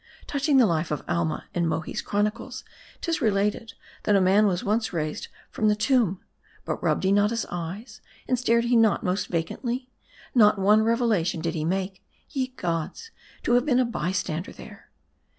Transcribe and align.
Touching 0.25 0.57
the 0.57 0.65
life 0.65 0.89
of 0.89 1.03
Alma, 1.07 1.45
in 1.53 1.67
Mohi's 1.67 2.01
chronicles, 2.01 2.63
'tis 3.01 3.21
related, 3.21 3.73
that 4.01 4.15
a 4.15 4.19
man 4.19 4.47
was 4.47 4.63
once 4.63 4.91
raised 4.91 5.27
from 5.51 5.67
the 5.67 5.75
tomb. 5.75 6.21
But 6.65 6.81
rubbed 6.83 7.03
he 7.03 7.11
not 7.11 7.29
his 7.29 7.45
eyes, 7.51 8.01
and 8.27 8.39
stared 8.39 8.63
he 8.63 8.75
not 8.75 9.03
most 9.03 9.27
vacantly? 9.27 9.91
Not 10.33 10.57
one 10.57 10.81
revelation 10.81 11.39
did 11.39 11.53
he 11.53 11.65
make. 11.65 12.03
Ye 12.31 12.47
gods! 12.47 13.11
to 13.43 13.51
have 13.53 13.67
been 13.67 13.77
a 13.79 13.85
bystander 13.85 14.51
there 14.51 14.89